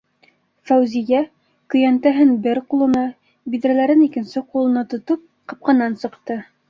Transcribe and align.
-Фәүзиә, 0.69 1.19
көйәнтәһен 1.73 2.31
бер 2.47 2.61
ҡулына, 2.73 3.03
биҙрәләрен 3.57 4.03
икенсе 4.07 4.45
ҡулына 4.55 4.85
тотоп, 4.95 5.25
ҡапҡанан 5.53 6.01
сыҡты. 6.07 6.41